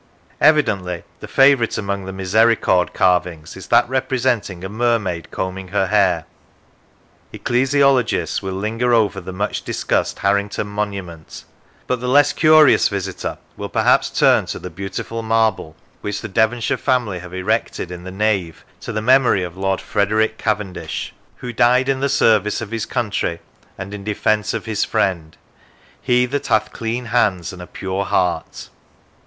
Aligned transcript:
Evidently 0.39 1.03
the 1.19 1.27
favourite 1.27 1.77
among 1.77 2.05
the 2.05 2.11
misericord 2.11 2.91
carvings 2.91 3.55
is 3.55 3.67
that 3.67 3.87
representing 3.87 4.63
a 4.63 4.67
mermaid 4.67 5.29
combing 5.29 5.67
her 5.67 5.85
hair. 5.85 6.25
Ecclesiologists 7.31 8.41
will 8.41 8.55
linger 8.55 8.95
over 8.95 9.21
the 9.21 9.31
much 9.31 9.61
discussed 9.61 10.17
Harrington 10.17 10.65
monument, 10.65 11.43
but 11.85 11.99
the 11.99 12.07
less 12.07 12.33
curious 12.33 12.87
visitor 12.89 13.37
will 13.55 13.69
perhaps 13.69 14.09
turn 14.09 14.47
to 14.47 14.57
the 14.57 14.71
beautiful 14.71 15.17
165' 15.17 15.77
Lancashire 16.01 16.01
marble 16.01 16.01
which 16.01 16.21
the 16.21 16.27
Devonshire 16.27 16.77
family 16.83 17.19
have 17.19 17.35
erected 17.35 17.91
in 17.91 18.03
the 18.03 18.09
nave 18.09 18.65
to 18.79 18.91
the 18.91 19.03
memory 19.03 19.43
of 19.43 19.55
Lord 19.55 19.79
Frederick 19.81 20.39
Cavendish," 20.39 21.13
who 21.41 21.53
died 21.53 21.87
in 21.87 21.99
the 21.99 22.09
service 22.09 22.59
of 22.59 22.71
his 22.71 22.87
country 22.87 23.39
and 23.77 23.93
in 23.93 24.03
defence 24.03 24.55
of 24.55 24.65
his 24.65 24.83
friend... 24.83 25.37
he 26.01 26.25
that 26.25 26.47
hath 26.47 26.73
clean 26.73 27.05
hands 27.05 27.53
and 27.53 27.61
a 27.61 27.67
pure 27.67 28.05
heart." 28.05 28.69